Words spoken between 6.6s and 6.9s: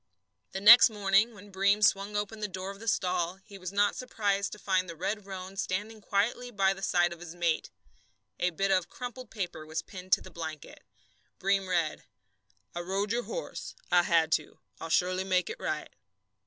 the